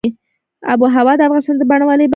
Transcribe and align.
آب 0.71 0.79
وهوا 0.83 1.13
د 1.17 1.21
افغانستان 1.27 1.55
د 1.59 1.63
بڼوالۍ 1.69 2.01
برخه 2.05 2.07
ده. 2.07 2.09